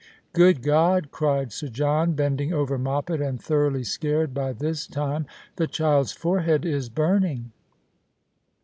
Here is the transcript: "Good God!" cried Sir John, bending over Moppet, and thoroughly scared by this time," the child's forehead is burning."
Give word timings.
"Good 0.33 0.63
God!" 0.63 1.11
cried 1.11 1.51
Sir 1.51 1.67
John, 1.67 2.13
bending 2.13 2.51
over 2.51 2.79
Moppet, 2.79 3.21
and 3.21 3.39
thoroughly 3.39 3.83
scared 3.83 4.33
by 4.33 4.51
this 4.51 4.87
time," 4.87 5.27
the 5.57 5.67
child's 5.67 6.11
forehead 6.11 6.65
is 6.65 6.89
burning." 6.89 7.51